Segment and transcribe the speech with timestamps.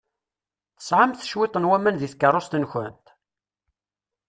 [0.77, 3.05] Tesɛamt cwiṭ n waman deg tkeṛṛust-nkent?